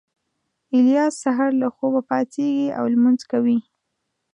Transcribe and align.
الیاس 0.75 1.13
سهار 1.23 1.51
له 1.61 1.67
خوبه 1.75 2.01
پاڅېږي 2.09 2.67
او 2.77 2.83
لمونځ 2.93 3.21
کوي 3.31 3.57